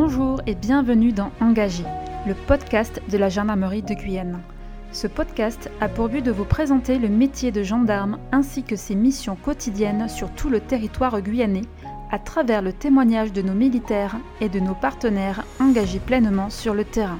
[0.00, 1.82] Bonjour et bienvenue dans Engagé,
[2.24, 4.40] le podcast de la gendarmerie de Guyane.
[4.92, 8.94] Ce podcast a pour but de vous présenter le métier de gendarme ainsi que ses
[8.94, 11.64] missions quotidiennes sur tout le territoire guyanais
[12.12, 16.84] à travers le témoignage de nos militaires et de nos partenaires engagés pleinement sur le
[16.84, 17.18] terrain.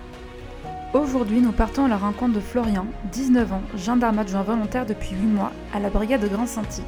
[0.94, 5.26] Aujourd'hui, nous partons à la rencontre de Florian, 19 ans, gendarme adjoint volontaire depuis 8
[5.26, 6.82] mois à la brigade de Grand Senti.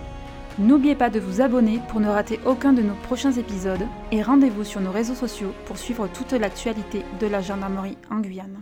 [0.58, 4.64] N'oubliez pas de vous abonner pour ne rater aucun de nos prochains épisodes et rendez-vous
[4.64, 8.60] sur nos réseaux sociaux pour suivre toute l'actualité de la gendarmerie en Guyane.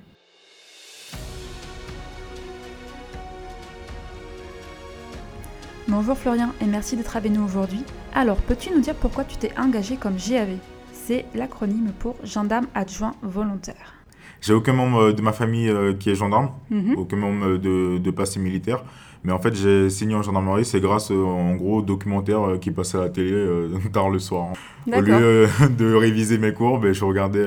[5.88, 7.82] Bonjour Florian et merci d'être avec nous aujourd'hui.
[8.14, 10.48] Alors, peux-tu nous dire pourquoi tu t'es engagé comme GAV
[10.92, 13.94] C'est l'acronyme pour gendarme adjoint volontaire.
[14.40, 16.94] J'ai aucun membre de ma famille euh, qui est gendarme, Mhm.
[16.96, 18.84] aucun membre de, de passé militaire.
[19.24, 22.58] Mais en fait, j'ai signé en gendarmerie, c'est grâce euh, en gros au documentaire euh,
[22.58, 24.48] qui passait à la télé euh, tard le soir.
[24.86, 25.46] Au lieu
[25.76, 27.46] de réviser mes cours, ben, je regardais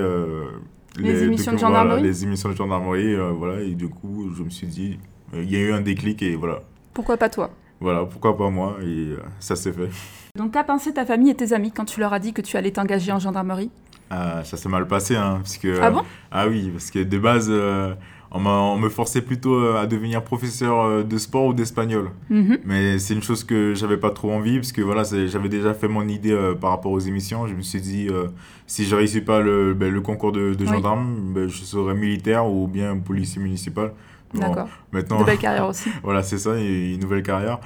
[0.98, 3.16] Les émissions de voilà, gendarmerie les émissions de gendarmerie.
[3.38, 5.00] voilà, et du coup, je me suis dit,
[5.34, 6.62] il y a eu un déclic et voilà.
[6.94, 7.52] Pourquoi pas toi?
[7.80, 9.90] Voilà, pourquoi pas moi Et ça s'est fait.
[10.38, 12.58] Donc, qu'a pensé ta famille et tes amis quand tu leur as dit que tu
[12.58, 13.72] allais t'engager en gendarmerie?
[14.14, 15.80] Ah, ça s'est mal passé, hein, parce que...
[15.82, 16.02] Ah bon?
[16.32, 17.96] Ah oui, parce que de base, euh,
[18.32, 22.12] on, on me forçait plutôt euh, à devenir professeur euh, de sport ou d'espagnol.
[22.30, 22.60] Mhm.
[22.66, 25.88] Mais c'est une chose que j'avais pas trop envie, parce que voilà, j'avais déjà fait
[25.88, 27.48] mon idée euh, par rapport aux émissions.
[27.48, 28.28] Je me suis dit, euh,
[28.68, 30.70] si je réussis pas le, ben, le concours de, de Oui.
[30.72, 33.92] gendarme, ben, je serai militaire ou bien policier municipal.
[34.34, 34.70] Bon, D'accord.
[34.94, 35.90] maintenant, De belle carrière aussi.
[36.04, 37.60] voilà, c'est ça, une nouvelle carrière.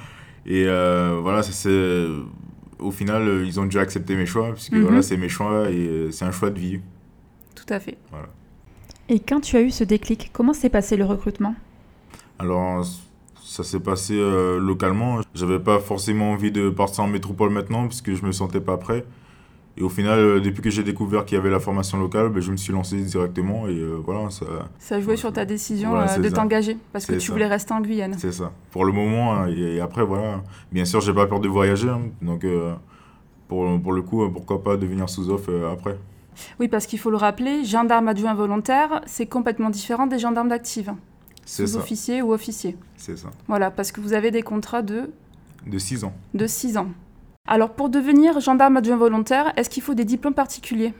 [0.46, 2.06] Et euh, voilà, c'est...
[2.78, 4.82] Au final, ils ont déjà accepté mes choix, puisque Mhm.
[4.82, 6.80] voilà, c'est mes choix et c'est un choix de vie.
[7.54, 7.96] Tout à fait.
[8.10, 8.26] Voilà.
[9.08, 11.54] Et quand tu as eu ce déclic, comment s'est passé le recrutement?
[12.38, 12.84] Alors,
[13.42, 15.20] ça s'est passé euh, localement.
[15.34, 19.04] J'avais pas forcément envie de partir en métropole maintenant, puisque je me sentais pas prêt.
[19.78, 22.40] Et au final, euh, depuis que j'ai découvert qu'il y avait la formation locale, ben,
[22.40, 24.46] je me suis lancé directement et euh, voilà, ça,
[24.78, 27.32] Ça a joué sur ta décision Voilà, euh, de t'engager parce que tu ça.
[27.34, 28.14] voulais rester en Guyane.
[28.18, 28.52] c'est ça.
[28.70, 30.42] Pour le moment, hein, et, et après, voilà.
[30.72, 32.72] Bien sûr, j'ai pas peur de voyager, hein, donc euh,
[33.48, 35.98] pour, pour le coup, pourquoi pas devenir sous-off euh, après.
[36.60, 40.92] Oui, parce qu'il faut le rappeler, gendarme adjoint volontaire, c'est complètement différent des gendarmes d'active,
[41.44, 42.76] C'est ça, sous-officier ou officier.
[42.96, 43.28] c'est ça.
[43.48, 45.10] Voilà, parce que vous avez des contrats de,
[45.66, 46.12] De 6 ans.
[46.34, 46.88] de 6 ans.
[47.48, 50.92] Alors, pour devenir gendarme adjoint volontaire, est-ce qu'il faut des diplômes particuliers?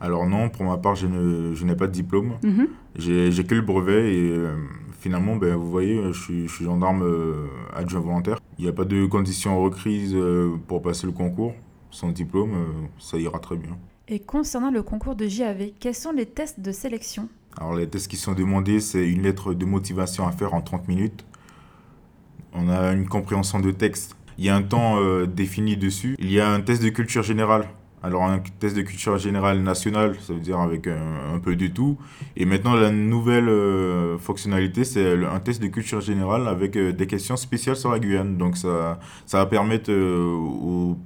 [0.00, 2.34] Alors non, pour ma part, je ne- je n'ai pas de diplôme.
[2.42, 2.66] Mhm.
[2.96, 4.54] J'ai j'ai que le brevet et euh,
[5.00, 8.38] finalement, ben, vous voyez, je suis, je suis gendarme euh, adjoint volontaire.
[8.58, 11.54] Il n'y a pas de conditions requises euh, pour passer le concours.
[11.90, 12.50] Sans diplôme,
[12.98, 13.78] ça ira très bien.
[14.06, 17.28] Et concernant le concours de JAV, quels sont les tests de sélection?
[17.58, 20.88] Alors les tests qui sont demandés, c'est une lettre de motivation à faire en 30
[20.88, 21.24] minutes.
[22.52, 24.14] On a une compréhension de texte.
[24.36, 26.16] Il y a un temps euh, défini dessus.
[26.18, 27.66] Il y a un test de culture générale.
[28.02, 31.96] Alors un test de culture générale nationale, ça veut dire avec un, peu de tout.
[32.36, 37.06] Et maintenant la nouvelle euh, fonctionnalité, c'est un test de culture générale avec euh, des
[37.06, 38.36] questions spéciales sur la Guyane.
[38.36, 40.98] Donc ça, ça va permettre aux,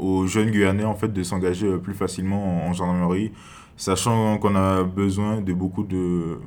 [0.00, 3.32] aux jeunes Guyanais en fait de s'engager euh, plus facilement en, en gendarmerie,
[3.76, 6.38] sachant qu'on a besoin de beaucoup de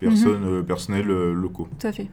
[0.00, 1.68] personnes, euh, personnels euh, locaux.
[1.78, 2.08] Tout à fait.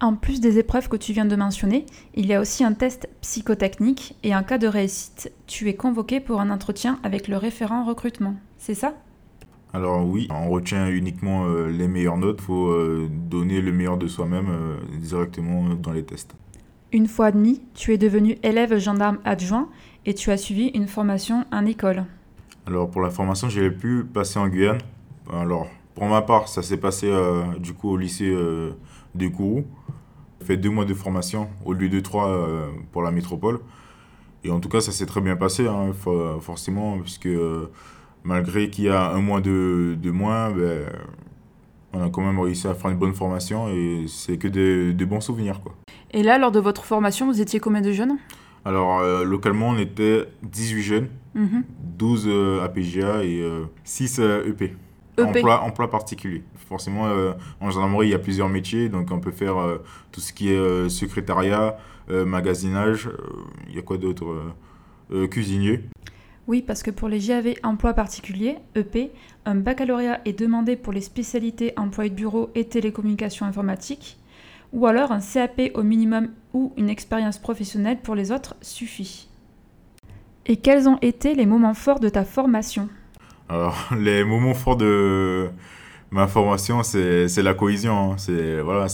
[0.00, 1.84] En plus des épreuves que tu viens de mentionner,
[2.14, 6.20] il y a aussi un test psychotechnique et en cas de réussite, tu es convoqué
[6.20, 8.34] pour un entretien avec le référent recrutement.
[8.56, 8.94] C'est ça?
[9.74, 12.74] Alors oui, on retient uniquement les meilleures notes, il faut
[13.28, 14.48] donner le meilleur de soi-même
[15.00, 16.34] directement dans les tests.
[16.92, 19.68] Une fois admis, tu es devenu élève gendarme adjoint
[20.06, 22.04] et tu as suivi une formation en école.
[22.66, 24.78] Alors pour la formation, j'ai pu passer en Guyane.
[25.32, 28.72] Alors pour ma part, ça s'est passé euh, du coup au lycée euh,
[29.14, 29.64] de Kourou.
[30.40, 33.60] J'ai fait deux mois de formation au lieu de trois euh, pour la métropole.
[34.42, 37.28] Et en tout cas, ça s'est très bien passé, hein, for- forcément, puisque
[38.24, 40.86] malgré qu'il y a un mois de, de moins, ben,
[41.92, 45.04] on a quand même réussi à faire une bonne formation et c'est que des, des
[45.06, 45.60] bons souvenirs.
[45.60, 45.74] Quoi.
[46.12, 48.18] Et là, lors de votre formation, vous étiez combien de jeunes?
[48.64, 51.08] Alors euh, localement, on était 18 jeunes.
[51.34, 51.64] Mhm.
[51.98, 54.76] 12 euh, APGA et euh, 6 euh, EP.
[55.18, 55.22] EP.
[55.22, 56.42] Emploi, emploi particulier.
[56.68, 59.78] Forcément, euh, en gendarmerie, il y a plusieurs métiers, donc on peut faire euh,
[60.12, 61.76] tout ce qui est euh, secrétariat,
[62.10, 63.16] euh, magasinage, euh,
[63.68, 64.24] il y a quoi d'autre?
[64.26, 64.52] Euh,
[65.12, 65.80] euh, Cuisinier.
[66.46, 69.12] Oui, parce que pour les JAV emploi particulier, EP,
[69.44, 74.18] un baccalauréat est demandé pour les spécialités emploi de bureau et télécommunications informatiques,
[74.72, 79.28] ou alors un CAP au minimum ou une expérience professionnelle pour les autres suffit.
[80.46, 82.88] Et quels ont été les moments forts de ta formation?
[83.48, 85.50] Alors, les moments forts de,
[86.12, 88.12] Ma formation, c'est la cohésion.
[88.12, 88.16] hein.
[88.64, 88.86] Voilà,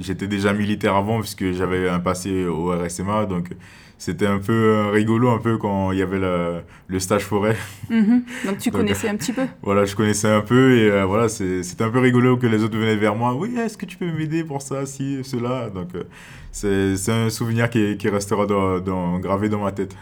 [0.00, 3.50] j'étais déjà militaire avant puisque j'avais un passé au RSMA, donc
[3.98, 7.56] c'était un peu euh, rigolo un peu quand il y avait le, le stage forêt.
[7.90, 8.22] Mhm.
[8.46, 9.46] Donc tu Donc, connaissais un petit peu.
[9.62, 12.62] Voilà, je connaissais un peu et euh, voilà, c'est c'était un peu rigolo que les
[12.62, 13.34] autres venaient vers moi.
[13.34, 15.68] Oui, est-ce que tu peux m'aider pour ça, si, cela?
[15.70, 16.04] Donc euh,
[16.52, 19.94] c'est c'est un souvenir qui, qui restera dans, dans- gravé dans ma tête.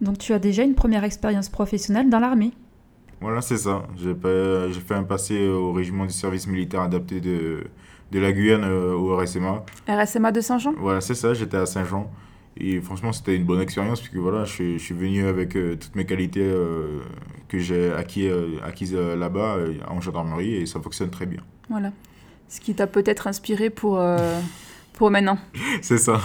[0.00, 2.52] Donc tu as déjà une première expérience professionnelle dans l'armée.
[3.20, 3.82] Voilà, c'est ça.
[3.96, 7.64] J'ai fait un passé au régiment du service militaire adapté de,
[8.12, 9.64] de la Guyane euh, au RSMA.
[9.88, 10.72] RSMA de Saint-Jean?
[10.78, 12.08] Voilà, c'est ça, j'étais à Saint-Jean.
[12.60, 15.76] Et franchement, c'était une bonne expérience, puisque voilà, je, suis- je suis venu avec euh,
[15.76, 17.00] toutes mes qualités euh,
[17.46, 21.40] que j'ai acquis, euh, acquises euh, là-bas euh, en gendarmerie, et ça fonctionne très bien.
[21.70, 21.92] Voilà.
[22.48, 24.40] Ce qui t'a peut-être inspiré pour, euh,
[24.94, 25.38] pour maintenant.
[25.82, 26.20] C'est ça.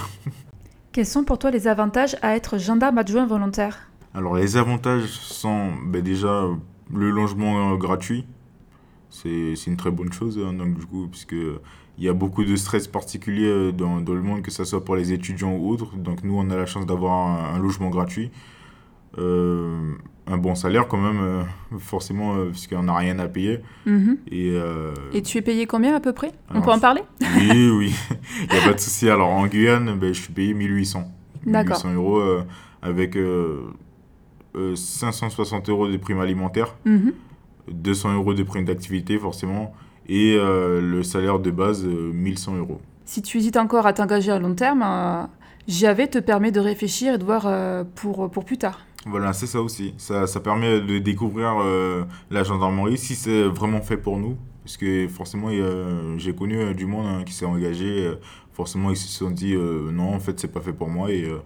[0.92, 3.90] Quels sont pour toi les avantages à être gendarme adjoint volontaire?
[4.16, 6.48] Alors, les avantages sont ben, déjà
[6.94, 8.26] le logement euh, gratuit.
[9.14, 11.36] C'est une très bonne chose, hein, donc, du coup, puisque
[12.00, 14.84] il y a beaucoup de stress particulier euh, dans, dans le monde, que ce soit
[14.84, 15.96] pour les étudiants ou autres.
[15.96, 18.32] Donc, nous, on a la chance d'avoir un, un logement gratuit.
[19.20, 19.94] Euh,
[20.26, 21.44] un bon salaire, quand même, euh,
[21.80, 23.60] forcément, euh, puisqu'on n'a rien à payer.
[23.86, 24.18] Mhm.
[24.32, 26.32] Et, euh, Et tu es payé combien à peu près?
[26.50, 27.02] On Alors, peut en parler?
[27.38, 27.96] Oui, oui,
[28.42, 29.10] il n'y a pas de souci.
[29.10, 31.04] Alors, en Guyane, ben, je suis payé 1800.
[31.46, 31.76] D'accord.
[31.86, 32.44] 1800 euros euh,
[32.82, 33.62] avec euh,
[34.56, 36.74] euh, 560 euros de primes alimentaires.
[36.86, 37.14] Mhm.
[37.72, 39.74] 200 euros de prime d'activité forcément
[40.08, 42.82] et euh, le salaire de base euh, 1100 euros.
[43.06, 45.24] Si tu hésites encore à t'engager à long terme, euh,
[45.68, 48.80] JAV te permet de réfléchir et de voir euh, pour, pour plus tard.
[49.06, 49.94] Voilà, c'est ça aussi.
[49.98, 54.38] Ça, ça permet de découvrir euh, la gendarmerie si c'est vraiment fait pour nous.
[54.64, 55.50] Parce que forcément,
[56.18, 58.06] j'ai connu euh, du monde hein, qui s'est engagé.
[58.06, 58.16] euh,
[58.54, 61.12] forcément, ils se sont dit euh, non, en fait, c'est pas fait pour moi.
[61.12, 61.40] Et euh,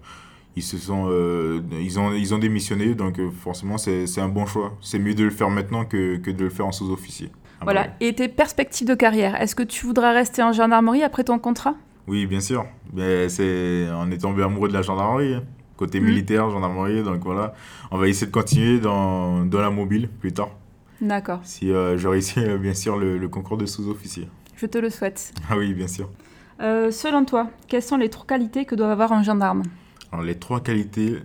[0.58, 2.96] ils se sont, euh, ils ont, ils ont démissionné.
[2.96, 4.74] Donc euh, forcément, c'est un bon choix.
[4.82, 7.30] C'est mieux de le faire maintenant que, que de le faire en sous-officier.
[7.60, 7.88] Ah, Voilà.
[8.02, 11.76] Et tes perspectives de carrière Est-ce que tu voudras rester en gendarmerie après ton contrat?
[12.08, 12.66] Oui, bien sûr.
[12.94, 15.34] Mais c'est, on est tombé amoureux de la gendarmerie.
[15.36, 15.44] hein.
[15.76, 16.06] Côté Mhm.
[16.08, 17.54] militaire, gendarmerie, donc voilà.
[17.92, 20.50] On va essayer de continuer dans, dans la mobile plus tard.
[21.02, 21.42] D'accord.
[21.44, 24.28] Si euh, je réussis, euh, bien sûr, le, le concours de sous-officier.
[24.56, 25.34] Je te le souhaite.
[25.52, 26.10] Ah oui, bien sûr.
[26.60, 29.62] Selon toi, quelles sont les trois qualités que doit avoir un gendarme?
[30.12, 31.18] Alors, les trois qualités,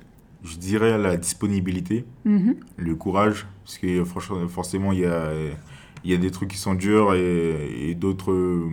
[0.45, 2.57] je dirais la disponibilité, Mhm.
[2.77, 5.31] le courage, parce que euh, franchement, forcément, il y a,
[6.05, 8.69] y a des trucs qui sont durs et, et d'autres euh,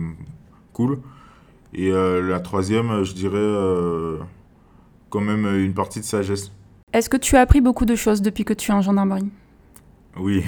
[0.72, 0.98] cool.
[1.72, 4.18] Et euh, la troisième, je dirais euh,
[5.10, 6.50] quand même une partie de sagesse.
[6.92, 9.30] Est-ce que tu as appris beaucoup de choses depuis que tu es en gendarmerie?
[10.18, 10.42] Oui,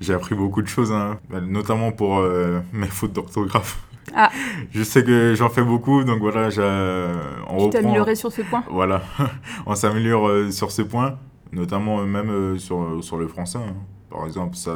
[0.00, 3.78] j'ai appris beaucoup de choses, hein, notamment pour euh, mes fautes d'orthographe.
[4.14, 4.30] Ah.
[4.72, 7.78] Je sais que j'en fais beaucoup, donc voilà, on Tu t'es reprend.
[7.90, 8.64] amélioré sur ce point?
[8.70, 9.02] Voilà,
[9.66, 11.18] on s'améliore euh, sur ce point,
[11.52, 13.58] notamment euh, même euh, sur, sur le français.
[13.58, 13.74] hein.
[14.10, 14.72] Par exemple, ça,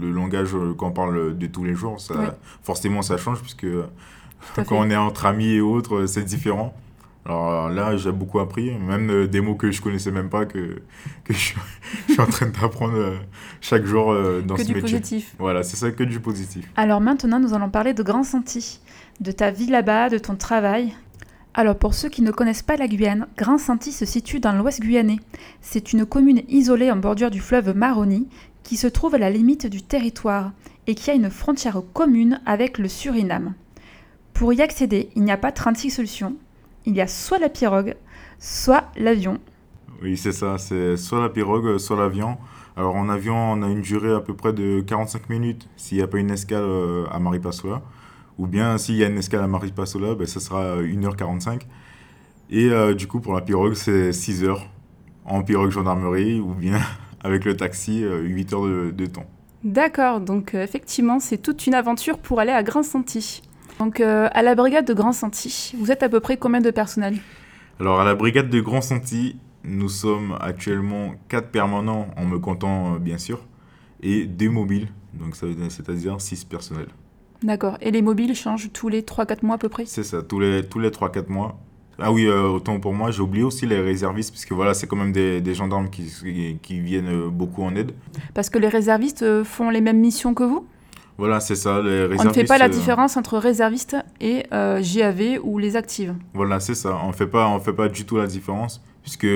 [0.00, 2.26] le langage euh, quand on parle de tous les jours, ça, Oui.
[2.62, 3.66] forcément ça change, puisque
[4.56, 4.74] quand fait.
[4.74, 6.74] on est entre amis et autres, c'est différent.
[7.26, 10.46] Alors euh, là, j'ai beaucoup appris, même euh, des mots que je connaissais même pas,
[10.46, 10.80] que,
[11.24, 11.54] que je,
[12.08, 13.16] je suis en train d'apprendre euh,
[13.60, 14.14] chaque jour
[14.46, 14.98] dans Que ce du métier.
[14.98, 15.34] positif.
[15.38, 16.66] Voilà, c'est ça que du positif.
[16.76, 18.80] Alors maintenant, nous allons parler de Grand Santi,
[19.20, 20.94] de ta vie là-bas, de ton travail.
[21.52, 24.80] Alors pour ceux qui ne connaissent pas la Guyane, Grand Santi se situe dans l'ouest
[24.80, 25.18] guyanais.
[25.60, 28.28] C'est une commune isolée en bordure du fleuve Maroni
[28.62, 30.52] qui se trouve à la limite du territoire
[30.86, 33.54] et qui a une frontière commune avec le Suriname.
[34.32, 36.36] Pour y accéder, il n'y a pas 36 solutions.
[36.86, 37.94] Il y a soit la pirogue,
[38.38, 39.38] soit l'avion.
[40.02, 42.38] Oui, c'est ça, c'est soit la pirogue, soit l'avion.
[42.76, 46.02] Alors en avion, on a une durée à peu près de 45 minutes s'il n'y
[46.02, 47.82] a pas une escale euh, à Maripasola.
[48.38, 51.62] Ou bien s'il y a une escale à Maripasola, ben, ça sera 1h45.
[52.50, 54.66] Et euh, du coup, pour la pirogue, c'est 6 heures
[55.24, 56.78] en pirogue gendarmerie ou bien
[57.22, 59.26] avec le taxi, euh, 8 heures de, de temps.
[59.62, 63.42] D'accord, donc euh, effectivement, c'est toute une aventure pour aller à Grand Santi.
[63.80, 66.70] Donc euh, à la brigade de Grand Santi, vous êtes à peu près combien de
[66.70, 67.16] personnel
[67.80, 72.96] Alors à la brigade de Grand Santi, nous sommes actuellement 4 permanents en me comptant
[72.96, 73.40] euh, bien sûr,
[74.02, 76.88] et 2 mobiles, donc ça veut dire- c'est-à-dire 6 personnels.
[77.42, 79.86] D'accord, et les mobiles changent tous les 3-4 mois à peu près?
[79.86, 81.58] C'est ça, tous les, tous les 3-4 mois.
[81.98, 84.96] Ah oui, euh, autant pour moi, j'ai oublié aussi les réservistes, puisque voilà, c'est quand
[84.96, 86.12] même des, des gendarmes qui,
[86.62, 87.92] qui, viennent beaucoup en aide.
[88.34, 90.66] Parce que les réservistes font les mêmes missions que vous?
[91.20, 92.24] Voilà, c'est ça, les réservistes.
[92.24, 96.14] On ne fait pas la euh, différence entre réservistes et euh, JAV ou les actives.
[96.32, 97.12] Voilà, c'est ça, on on
[97.60, 99.26] fait pas du tout la différence, puisque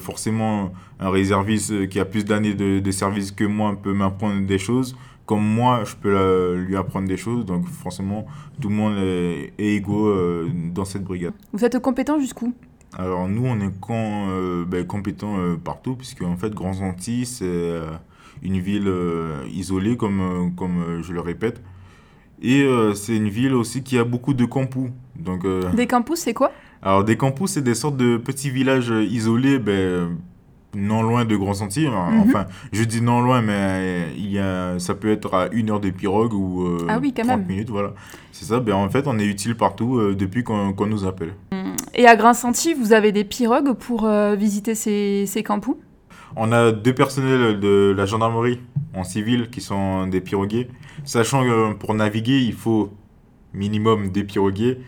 [0.00, 4.58] forcément, un réserviste qui a plus d'années de, de service que moi peut m'apprendre des
[4.58, 4.94] choses,
[5.24, 8.26] comme moi, je peux la- lui apprendre des choses, donc forcément,
[8.60, 11.32] tout le monde est, est égaux euh, dans cette brigade.
[11.54, 12.52] Vous êtes compétent jusqu'où?
[12.98, 17.24] Alors nous, on est con- euh, ben, compétents euh, partout, puisque en fait, Grands Antilles,
[17.24, 17.44] c'est
[18.42, 21.62] une ville euh, isolée, comme, euh, comme euh, je le répète.
[22.42, 24.90] Et c'est une ville aussi qui a beaucoup de campus.
[25.14, 25.44] Donc,
[25.76, 26.50] Des campus, c'est quoi?
[26.80, 30.16] alors, des campus, c'est des sortes de petits villages isolés, ben,
[30.74, 31.88] non loin de Grand Sentier.
[31.90, 32.20] Mhm.
[32.20, 35.80] Enfin, je dis non loin, mais il y a, ça peut être à une heure
[35.80, 37.46] de pirogue ou euh, Ah oui, quand 30 même.
[37.46, 37.92] minutes, voilà.
[38.32, 41.34] C'est ça, ben, en fait, on est utile partout euh, depuis qu'on qu'on nous appelle.
[41.94, 45.74] Et à Grand-Senti, vous avez des pirogues pour euh, visiter ces, ces campus
[46.36, 48.60] On a deux personnels de la gendarmerie
[48.94, 50.68] en civil qui sont des piroguiers,
[51.04, 52.92] sachant que pour naviguer, il faut
[53.52, 54.78] minimum des piroguiers.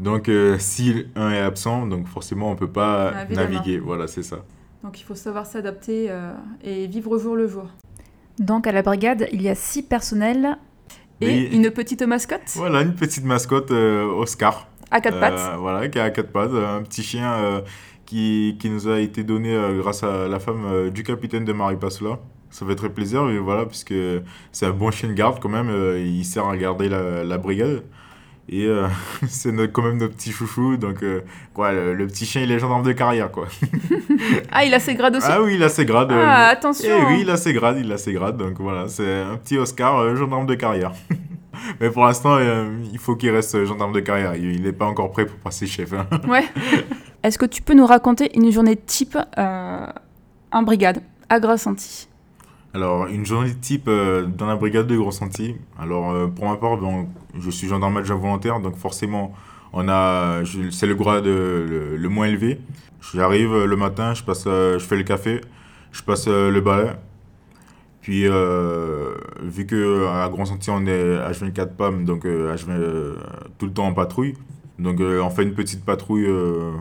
[0.00, 3.78] Donc, euh, si un est absent, donc forcément, on peut pas Ah, naviguer.
[3.78, 4.44] Voilà, c'est ça.
[4.84, 7.64] Donc il faut savoir s'adapter euh, et vivre au jour le jour.
[8.38, 10.56] Donc à la brigade, il y a six personnels
[11.20, 12.42] et une petite mascotte?
[12.54, 14.68] Voilà, une petite mascotte, euh, Oscar.
[14.92, 15.58] à quatre Euh, pattes.
[15.58, 17.60] Voilà, qui a quatre pattes, un petit chien euh,
[18.08, 21.52] qui, qui nous a été donné euh, grâce à la femme euh, du capitaine de
[21.52, 22.18] Marie Passoula.
[22.50, 23.92] Ça fait très plaisir, mais voilà, puisque
[24.52, 27.36] c'est un bon chien de garde quand même, euh, il sert à garder la, la
[27.38, 27.82] brigade.
[28.48, 28.86] Et euh,
[29.28, 31.20] c'est quand même notre petit chouchou, donc euh,
[31.52, 33.46] quoi, le, le petit chien il est gendarme de carrière quoi.
[34.50, 35.26] Ah, il a ses grades aussi?
[35.30, 36.10] Ah oui, il a ses grades.
[36.10, 38.88] euh, Ah, attention eh oui, il a ses grades, il a ses grades, donc voilà,
[38.88, 40.92] c'est un petit Oscar, gendarme de carrière.
[41.80, 45.26] Mais pour l'instant, il faut qu'il reste gendarme de carrière, il n'est pas encore prêt
[45.26, 45.92] pour passer chef.
[45.92, 46.06] hein.
[46.26, 46.44] Ouais.
[47.22, 49.86] Est-ce que tu peux nous raconter une journée type euh,
[50.52, 52.08] en brigade à Grand-Senti
[52.74, 55.56] Alors, une journée type euh, dans la brigade de Gros Sentier.
[55.78, 56.78] Alors, euh, pour ma part,
[57.38, 59.32] je suis gendarme adjoint volontaire, donc forcément,
[59.72, 62.60] on a, c'est le grade euh, le, le moins élevé.
[63.12, 65.40] J'arrive euh, le matin, je, passe, euh, je fais le café,
[65.92, 66.90] je passe euh, le balai.
[68.00, 73.16] Puis, euh, vu que à Grand Sentier, on est H24 PAM, donc euh, H20, euh,
[73.58, 74.34] tout le temps en patrouille.
[74.78, 76.72] Donc, euh, on fait une petite patrouille, euh,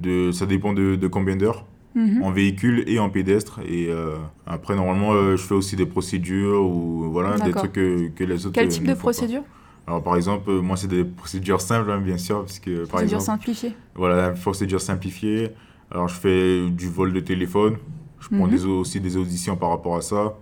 [0.00, 1.64] de, ça dépend de, de combien d'heures
[1.96, 2.22] Mhm.
[2.22, 3.58] en véhicule et en pédestre.
[3.68, 4.14] Et euh,
[4.46, 8.46] après, normalement, euh, je fais aussi des procédures ou voilà, des trucs que, que les
[8.46, 8.98] autres Quel euh, type de pas.
[9.00, 9.42] procédure?
[9.88, 13.18] Alors, par exemple, moi, c'est des procédures simples, hein, bien sûr, parce que, par Procédure
[13.18, 13.72] exemple, simplifiée.
[13.96, 15.48] voilà, la procédure simplifiée.
[15.90, 17.76] Alors, je fais du vol de téléphone.
[18.20, 18.50] Je prends Mhm.
[18.50, 20.36] des, au- aussi des auditions par rapport à ça.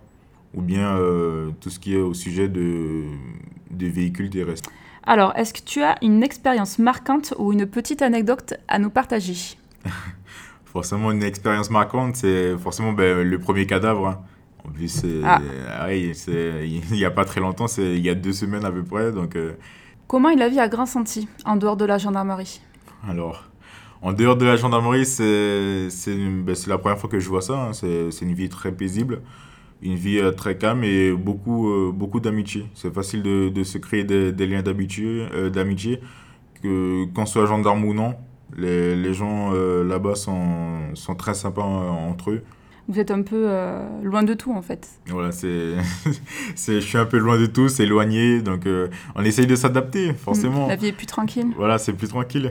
[0.54, 3.04] Ou bien euh, tout ce qui est au sujet de,
[3.70, 4.70] des véhicules terrestres.
[5.08, 9.56] Alors, est-ce que tu as une expérience marquante ou une petite anecdote à nous partager?
[10.66, 14.06] Forcément, une expérience marquante, c'est forcément ben, le premier cadavre.
[14.06, 14.20] hein.
[14.66, 15.40] En plus, Ah.
[15.80, 18.70] ah oui, il n'y a pas très longtemps, c'est il y a deux semaines à
[18.70, 19.10] peu près.
[19.12, 19.54] Donc, euh,
[20.08, 22.60] Comment est la vie à Grand-Senti, en dehors de la gendarmerie?
[23.08, 23.44] Alors,
[24.02, 27.54] en dehors de la gendarmerie, c'est, ben, la première fois que je vois ça.
[27.58, 27.72] hein.
[27.72, 29.22] C'est une vie très paisible,
[29.82, 32.66] une vie euh, très calme et beaucoup, euh, beaucoup d'amitié.
[32.74, 36.00] C'est facile de, de se créer des, des liens d'amitié, euh, d'amitié,
[36.62, 38.14] que, qu'on soit gendarme ou non.
[38.56, 42.42] Les, les gens euh, là-bas sont, sont très sympas entre eux.
[42.88, 44.88] Vous êtes un peu euh, loin de tout, en fait.
[45.08, 45.74] Voilà, c'est,
[46.54, 49.54] c'est, je suis un peu loin de tout, c'est éloigné, donc euh, on essaye de
[49.56, 50.66] s'adapter, forcément.
[50.68, 51.48] La vie est plus tranquille.
[51.54, 52.50] Voilà, c'est plus tranquille.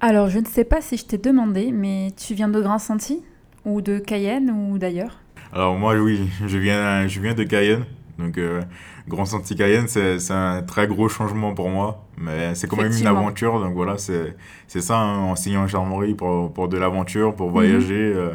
[0.00, 3.22] Alors, je ne sais pas si je t'ai demandé, mais tu viens de Grand-Senti
[3.64, 5.20] Ou de Cayenne ou d'ailleurs?
[5.52, 7.84] Alors moi, oui, je viens, je viens de Cayenne,
[8.18, 8.62] donc euh,
[9.08, 13.06] Grand Senti Cayenne, c'est, un très gros changement pour moi, mais c'est quand même une
[13.06, 14.36] aventure, donc voilà, c'est,
[14.66, 18.30] ça, hein, en gendarmerie pour, pour de l'aventure, pour voyager, euh,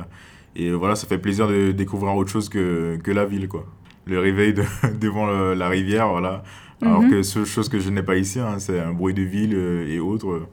[0.56, 3.66] et voilà, ça fait plaisir de découvrir autre chose que, que la ville, quoi.
[4.06, 4.64] Le réveil de-
[5.00, 6.44] devant le- la rivière, voilà.
[6.82, 7.10] Alors Mhm.
[7.12, 9.88] que ce chose que je n'ai pas ici, hein, c'est un bruit de ville euh,
[9.88, 10.48] et autres.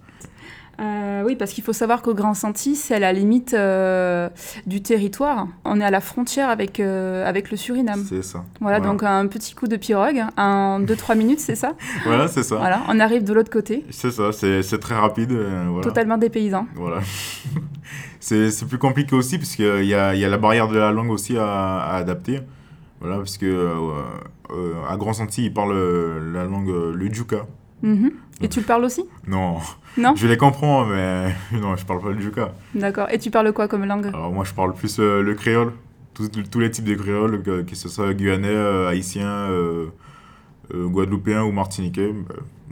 [0.80, 4.28] Euh, oui, parce qu'il faut savoir qu'au Grand Senti, c'est à la limite euh,
[4.66, 5.46] du territoire.
[5.64, 8.04] On est à la frontière avec, euh, avec le Suriname.
[8.08, 8.44] C'est ça.
[8.60, 12.56] Voilà, donc un petit coup de pirogue, en 2-3 minutes, c'est ça Voilà, c'est ça.
[12.56, 15.32] Voilà, on arrive de l'autre côté, C'est ça, c'est, très rapide.
[15.32, 15.82] voilà.
[15.82, 16.66] totalement dépaysant.
[16.74, 17.00] Voilà.
[18.20, 21.10] c'est plus compliqué aussi parce qu'il y a, y a la barrière de la langue
[21.10, 22.40] aussi à, à adapter.
[23.00, 23.76] Voilà, parce que
[24.88, 27.46] à Grand Senti, ils parlent la langue, le Djuka.
[27.82, 28.10] Mhm.
[28.42, 29.56] Et tu le parles aussi Non,
[29.98, 32.52] Non je les comprends, mais non, je parle pas le Djuka.
[32.74, 33.08] D'accord.
[33.10, 34.06] Et tu parles quoi comme langue?
[34.08, 35.72] Alors moi, je parle plus euh, le créole.
[36.14, 39.86] Tous, les types de créole, que, que ce soit guyanais, euh, haïtien, euh,
[40.74, 42.12] euh, guadeloupéen ou martiniquais.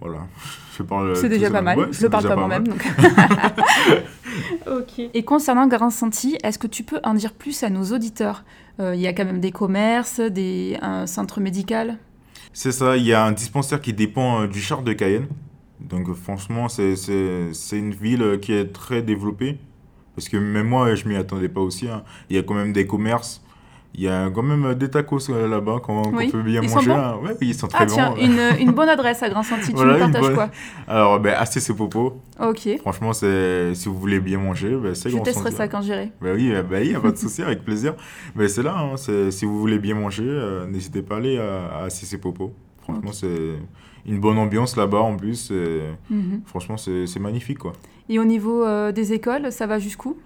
[0.00, 0.18] voilà.
[0.76, 1.76] Je parle C'est déjà pas mal.
[1.76, 2.68] Ouais, je le parle pas moi-même.
[2.68, 2.86] donc.
[4.66, 5.10] ok.
[5.12, 8.44] Et concernant Grand Senti, est-ce que tu peux en dire plus à nos auditeurs?
[8.78, 11.98] Euh, Il y a quand même des commerces, des, un centre médical?
[12.60, 15.28] C'est ça, il y a un dispensaire qui dépend euh, du char de Cayenne.
[15.78, 16.96] Donc euh, franchement, c'est-
[17.78, 19.58] une ville euh, qui est très développée.
[20.16, 21.88] Parce que même moi, je m'y attendais pas aussi.
[21.88, 22.02] hein.
[22.30, 23.44] Il y a quand même des commerces,
[24.00, 26.28] Il y a quand même des tacos euh, là-bas qu'on Oui.
[26.30, 26.90] peut bien Ils sont manger.
[26.90, 27.16] bons hein.
[27.20, 28.16] Ouais, ils sont très Ah tiens, bons.
[28.22, 29.70] une, une bonne adresse à Grand Senti.
[29.70, 30.50] Tu Voilà, me partages bonne- quoi
[30.86, 32.68] Alors, ben, ACC Popo, Ok.
[32.80, 36.12] franchement, c'est si vous voulez bien manger, ben, c'est Je testerai ça quand j'irai.
[36.22, 37.94] Ben oui, il ben, n'y a pas de souci, avec plaisir.
[38.36, 41.80] Mais c'est là, hein, si vous voulez bien manger, euh, n'hésitez pas à aller à,
[41.80, 42.52] à ACC Popo.
[42.82, 43.56] Franchement, c'est
[44.06, 45.50] une bonne ambiance là-bas en plus.
[45.50, 46.42] et Mhm.
[46.46, 47.72] Franchement, c'est c'est magnifique, quoi.
[48.08, 50.16] Et au niveau euh, des écoles, ça va jusqu'où?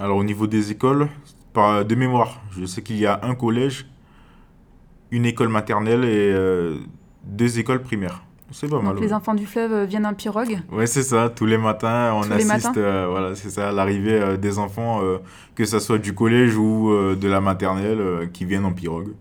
[0.00, 1.06] Alors au niveau des écoles,
[1.52, 3.86] par, de mémoire, je sais qu'il y a un collège,
[5.10, 6.76] une école maternelle et euh,
[7.24, 8.22] deux écoles primaires.
[8.52, 8.94] C'est pas mal.
[8.94, 10.58] Donc les enfants du fleuve euh, viennent en pirogue.
[10.72, 11.28] Ouais, c'est ça.
[11.28, 15.00] Tous les matins, on Tous assiste, euh, voilà, c'est ça, à l'arrivée euh, des enfants,
[15.54, 19.12] que ce soit du collège ou de la maternelle, qui viennent en pirogue.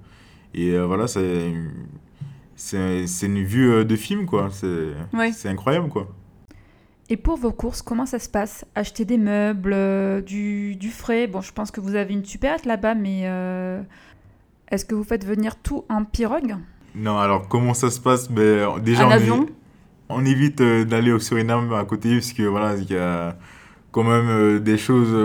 [0.56, 1.52] Et voilà, c'est
[3.22, 4.50] une vue de film, quoi.
[4.52, 5.32] C'est Ouais.
[5.32, 6.08] c'est incroyable, quoi.
[7.12, 8.66] Et pour vos courses, comment ça se passe?
[8.76, 11.26] Acheter des meubles, euh, du, du frais?
[11.26, 13.82] Bon, je pense que vous avez une supérette là-bas, mais euh,
[14.70, 16.58] est-ce que vous faites venir tout en pirogue?
[16.94, 18.30] Non, alors comment ça se passe?
[18.32, 19.44] Ben, Déjà, on, avion?
[19.44, 19.54] é-
[20.10, 23.36] on évite euh, d'aller au Suriname à côté, parce que voilà, il y a
[23.92, 25.16] quand même des choses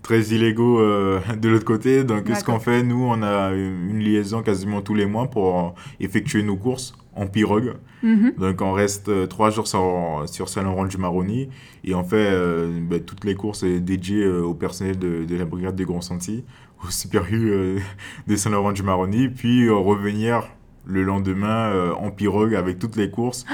[0.00, 2.02] très illégaux euh, de l'autre côté.
[2.04, 6.42] Donc, ce qu'on fait, nous, on a une liaison quasiment tous les mois pour effectuer
[6.42, 7.74] nos courses en pirogue.
[8.02, 8.34] Mhm.
[8.38, 11.48] Donc, on reste euh, trois jours sur, sur Saint-Laurent-du-Maroni
[11.84, 15.44] et on fait euh, ben, toutes les courses dédiées euh, au personnel de, de la
[15.44, 16.44] brigade des Grands Sentiers,
[16.86, 17.78] au supérieur euh,
[18.26, 20.44] de Saint-Laurent-du-Maroni, puis revenir
[20.86, 23.46] le lendemain en pirogue avec toutes les courses.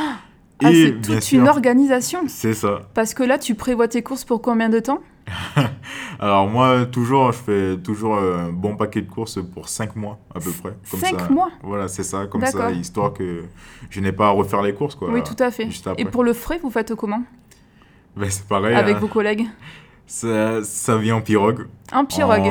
[0.63, 2.89] Ah, c'est toute sûr, une organisation C'est ça.
[2.93, 5.01] Parce que là, tu prévois tes courses pour combien de temps?
[6.21, 10.19] Alors moi, toujours, je fais toujours euh, un bon paquet de courses pour 5 mois
[10.35, 10.75] à peu près.
[10.91, 11.29] Comme Cinq ça.
[11.31, 13.45] mois Voilà, c'est ça, comme ça, histoire que
[13.89, 14.95] je n'ai pas à refaire les courses.
[14.95, 15.69] Quoi, Oui, tout à fait.
[15.99, 17.23] Et pour le frais, vous faites comment?
[18.17, 19.01] Ben, c'est pareil, Avec hein.
[19.01, 19.47] vos collègues?
[20.07, 21.69] Ça, ça vient en pirogue.
[21.93, 22.51] En pirogue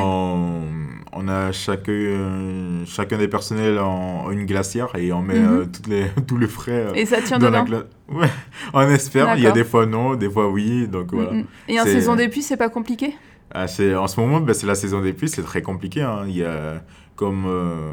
[1.12, 5.40] on a chacun, euh, chacun des personnels en, une glacière et on met
[5.72, 7.82] toutes les, tous les frais euh, Et ça tient dans la dedans.
[8.08, 8.28] Ouais,
[8.74, 9.36] on espère.
[9.36, 10.86] Il y a des fois non, des fois oui.
[10.88, 11.32] Donc voilà.
[11.32, 11.44] Mhm.
[11.68, 13.14] Et en saison des pluies, c'est pas compliqué?
[13.52, 16.02] Ah, en ce moment, ben, c'est la saison des pluies, c'est très compliqué.
[16.02, 16.22] hein.
[16.28, 16.84] Il y a,
[17.16, 17.92] comme, euh,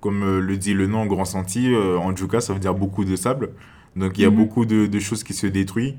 [0.00, 3.04] comme euh, le dit le nom Grand Sentier, euh, en Juka, ça veut dire beaucoup
[3.04, 3.50] de sable.
[3.96, 4.36] Donc il y a Mhm.
[4.36, 5.94] beaucoup de, de choses qui se détruisent.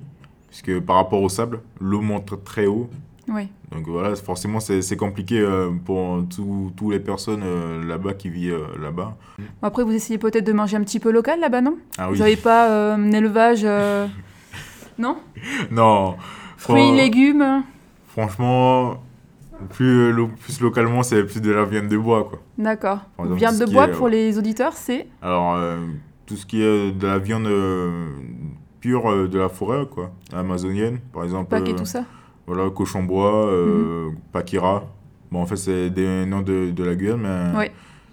[0.50, 2.90] Puisque par rapport au sable, l'eau monte très haut.
[3.30, 3.50] Oui.
[3.74, 8.82] Donc voilà, forcément, c'est compliqué euh, pour tous les personnes euh, là-bas qui vivent euh,
[8.82, 9.18] là-bas.
[9.62, 11.78] Après, vous essayez peut-être de manger un petit peu local là-bas, non?
[11.98, 13.66] Ah Vous n'avez pas un élevage
[14.98, 15.18] Non?
[15.72, 16.16] Non,
[16.58, 17.64] Fruits, légumes
[18.08, 19.04] franchement,
[19.70, 22.40] plus, lo- plus localement, c'est plus de la viande de bois, quoi.
[22.58, 23.00] D'accord.
[23.20, 25.08] Viande de bois est, pour les auditeurs, c'est?
[25.22, 25.60] Alors,
[26.26, 27.48] tout ce qui est de la viande
[28.80, 31.50] pure de la forêt, quoi, amazonienne, par exemple.
[31.50, 32.06] pack et tout ça?
[32.48, 34.86] Voilà, cochon bois, euh, pakira.
[35.32, 37.72] Bon, en fait, c'est des noms de, de la Guyane, mais Ouais.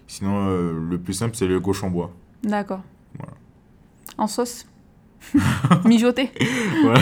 [0.09, 2.11] sinon, euh, le plus simple, c'est le cochon bois.
[2.43, 2.83] D'accord.
[3.17, 3.33] Voilà.
[4.19, 4.67] En sauce
[5.85, 6.31] Mijoté
[6.83, 7.01] Voilà.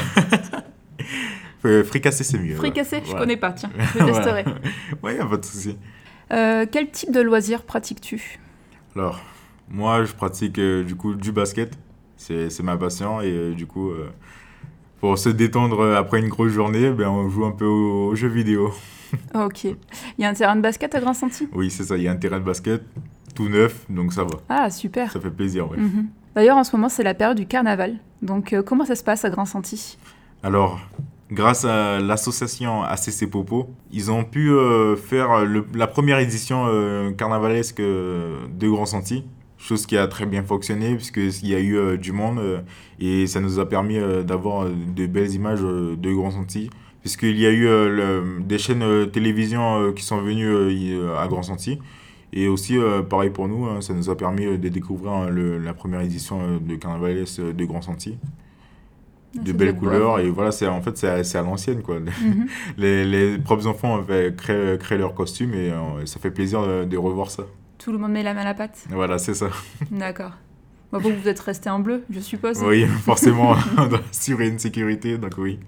[1.64, 2.56] Euh, Fricassé, c'est mieux.
[2.56, 3.20] Fricassé Je Voilà.
[3.20, 3.70] connais pas, tiens.
[3.94, 4.44] Je testerai.
[5.02, 5.76] Ouais, a pas de souci.
[6.32, 8.40] Euh, quel type de loisirs pratiques-tu?
[8.96, 9.20] Alors,
[9.70, 11.78] moi, je pratique euh, du coup du basket.
[12.16, 14.10] C'est c'est ma passion et euh, du coup, euh,
[15.02, 18.28] pour se détendre après une grosse journée, ben, on joue un peu aux, aux jeux
[18.28, 18.72] vidéo.
[19.34, 19.64] Ok.
[19.64, 19.76] Il
[20.18, 21.98] y a un terrain de basket à Grand Senti Oui, c'est ça.
[21.98, 22.80] Il y a un terrain de basket
[23.34, 24.30] tout neuf, donc ça va.
[24.48, 25.12] Ah, super.
[25.12, 25.76] Ça fait plaisir, ouais.
[25.76, 26.06] Mhm.
[26.34, 27.96] D'ailleurs, en ce moment, c'est la période du carnaval.
[28.22, 29.98] Donc, euh, comment ça se passe à Grand Senti
[30.42, 30.80] Alors,
[31.30, 37.10] grâce à l'association ACC Popo, ils ont pu euh, faire le- la première édition euh,
[37.12, 39.24] carnavalesque euh, de Grand Senti.
[39.62, 42.58] Chose qui a très bien fonctionné puisqu'il y a eu euh, du monde euh,
[42.98, 46.68] et ça nous a permis euh, d'avoir de belles images de Grand Senti.
[47.00, 51.78] Puisqu'il y a eu le- des chaînes télévision qui sont venues à Grand Senti.
[52.32, 52.76] Et aussi,
[53.10, 56.74] pareil pour nous, hein, ça nous a permis de découvrir le- la première édition de
[56.76, 58.18] carnavalesque euh, de Grand Senti
[59.36, 62.46] Ah, de belles couleurs et voilà c'est en fait c'est à, l'ancienne quoi Mhm.
[62.78, 65.72] les, les propres enfants avaient créé, créé leurs costumes et
[66.04, 67.44] ça fait plaisir de, de revoir ça
[67.84, 69.48] Tout le monde met la main à la pâte voilà c'est ça
[69.90, 70.32] D'accord.
[70.92, 75.18] Bah, vous, êtes resté en bleu, je suppose oui forcément on doit assurer une sécurité
[75.18, 75.58] donc oui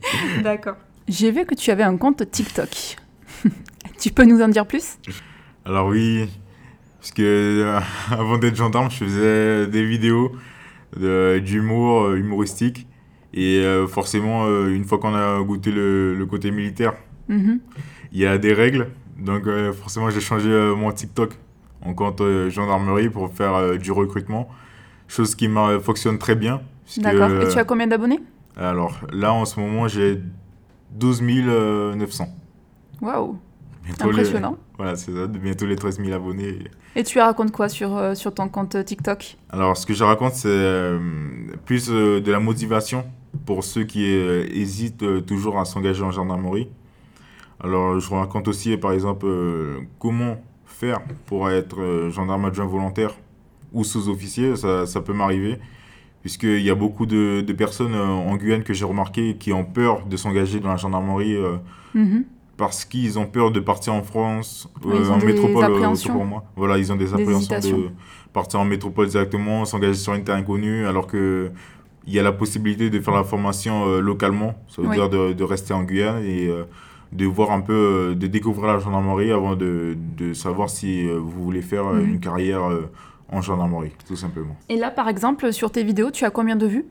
[0.43, 0.77] D'accord.
[1.09, 2.97] J'ai vu que tu avais un compte TikTok.
[3.99, 4.99] tu peux nous en dire plus?
[5.65, 6.29] Alors oui
[7.01, 10.33] parce que euh, avant d'être gendarme je faisais des vidéos
[10.99, 12.87] de- d'humour euh, humoristique
[13.35, 16.95] et euh, forcément euh, une fois qu'on a goûté le, le côté militaire
[17.29, 17.59] Mhm.
[18.13, 18.89] il y a des règles.
[19.19, 19.45] Donc
[19.81, 21.31] forcément, j'ai changé mon TikTok
[21.85, 24.49] en compte euh, gendarmerie pour faire euh, du recrutement.
[25.09, 25.49] Chose qui
[25.83, 26.63] fonctionne très bien.
[26.99, 27.31] D'accord.
[27.43, 28.21] Et tu euh, as combien d'abonnés?
[28.57, 30.21] Alors là, en ce moment, j'ai
[30.93, 32.27] 12 900.
[33.03, 33.37] Waouh.
[33.87, 34.57] les- Impressionnant.
[34.79, 36.59] voilà, c'est ça, de bientôt les 13 000 abonnés.
[36.97, 39.37] Et tu racontes quoi sur, euh, sur ton compte TikTok?
[39.51, 40.99] Alors, ce que je raconte, c'est euh,
[41.67, 43.05] plus euh, de la motivation
[43.45, 46.69] pour ceux qui euh, hésitent euh, toujours à s'engager en gendarmerie.
[47.63, 50.37] Alors, je raconte aussi, par exemple, euh, comment
[50.75, 53.15] faire pour être euh, gendarme adjoint volontaire
[53.73, 54.57] ou sous-officier.
[54.57, 55.59] Ça, ça peut m'arriver,
[56.23, 59.65] puisqu'il y a beaucoup de, de personnes euh, en Guyane que j'ai remarqué qui ont
[59.65, 61.57] peur de s'engager dans la gendarmerie euh,
[61.95, 62.25] Mhm.
[62.57, 65.65] parce qu'ils ont peur de partir en France, euh, en métropole,
[66.13, 66.45] pour moi.
[66.57, 67.91] Voilà, ils ont des appréhensions de
[68.33, 71.51] partir en métropole directement, s'engager sur une terre inconnue, alors que
[72.07, 74.95] il y a la possibilité de faire la formation euh, localement, ça veut Oui.
[74.97, 76.49] dire de, de rester en Guyane et
[77.15, 81.19] de voir un peu, euh, de découvrir la gendarmerie avant de, de savoir si euh,
[81.19, 82.09] vous voulez faire euh, Mhm.
[82.15, 82.63] une carrière
[83.31, 84.57] en gendarmerie, tout simplement.
[84.69, 86.85] Et là, par exemple, sur tes vidéos, tu as combien de vues?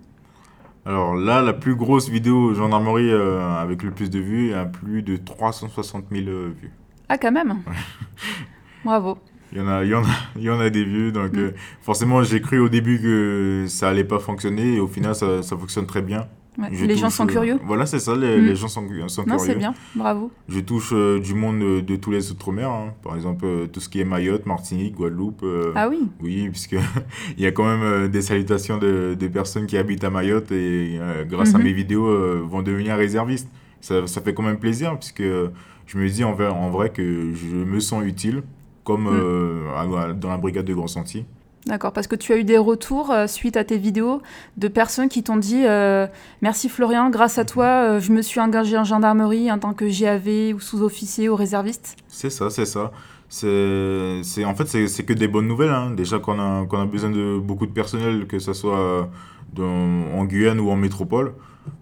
[0.86, 5.02] Alors là, la plus grosse vidéo gendarmerie euh, avec le plus de vues a plus
[5.04, 6.72] de 360 000 euh, vues.
[7.10, 7.60] Ah, quand même?
[8.84, 9.18] Bravo.
[9.52, 11.12] Il y en a, il y en a, il y en a des vieux.
[11.12, 11.40] Donc, Mm.
[11.40, 15.42] euh, forcément, j'ai cru au début que ça allait pas fonctionner et au final, ça,
[15.44, 16.28] ça fonctionne très bien.
[16.58, 18.46] Ouais, Les gens sont euh, curieux Voilà, c'est ça, les, Mm.
[18.46, 19.60] les gens sont, sont Non, c'est curieux.
[19.60, 19.74] bien.
[19.96, 20.32] Bravo.
[20.48, 22.70] Je touche euh, du monde de, de tous les outre-mer.
[22.70, 22.94] hein.
[23.02, 25.42] Par exemple, euh, tout ce qui est Mayotte, Martinique, Guadeloupe.
[25.44, 26.76] euh, Ah oui Oui, puisque
[27.38, 30.52] il y a quand même euh, des salutations de, de personnes qui habitent à Mayotte
[30.52, 31.64] et euh, grâce à Mhm.
[31.64, 33.50] mes vidéos euh, vont devenir réservistes.
[33.82, 37.34] Ça, ça fait quand même plaisir puisque je me dis en vrai, en vrai que
[37.34, 38.44] je me sens utile
[38.84, 39.10] comme Mm.
[39.12, 41.26] euh, à- dans la brigade de Grand Sentier.
[41.66, 44.22] D'accord, parce que tu as eu des retours euh, suite à tes vidéos
[44.58, 46.08] de personnes qui t'ont dit euh,
[46.42, 49.86] Merci Florian, grâce à toi, euh, je me suis engagé en gendarmerie en tant que
[49.86, 51.96] GAV ou sous-officier ou réserviste.
[52.10, 52.92] C'est ça, c'est ça.
[53.30, 55.70] C'est, en fait, c'est, que des bonnes nouvelles.
[55.70, 55.92] hein.
[55.92, 59.10] Déjà qu'on a, besoin de beaucoup de personnel, que ce soit
[59.58, 61.34] en Guyane ou en métropole.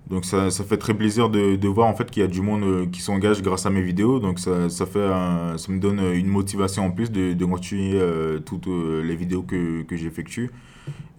[0.09, 2.41] Donc ça, ça fait très plaisir de, de voir en fait qu'il y a du
[2.41, 4.19] monde euh, qui s'engage grâce à mes vidéos.
[4.19, 7.93] Donc ça, ça, fait un- ça me donne une motivation en plus de, de continuer
[7.95, 10.51] euh, toutes euh, les vidéos que, que j'effectue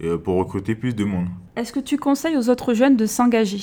[0.02, 1.28] euh, pour recruter plus de monde.
[1.56, 3.62] Est-ce que tu conseilles aux autres jeunes de s'engager?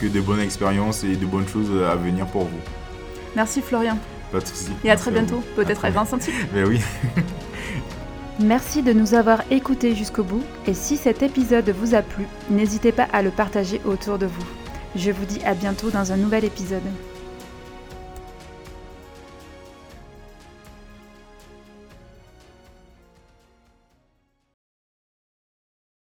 [0.02, 2.60] Que de bonnes expériences et de bonnes choses à venir pour vous.
[3.36, 3.98] Merci Florian.
[4.32, 4.72] Pas de soucis.
[4.84, 6.34] Et à très bientôt, peut-être à 20 centimes.
[6.54, 6.82] Mais oui.
[8.44, 12.92] Merci de nous avoir écoutés jusqu'au bout et si cet épisode vous a plu, n'hésitez
[12.92, 14.46] pas à le partager autour de vous.
[14.98, 16.84] Je vous dis à bientôt dans un nouvel épisode.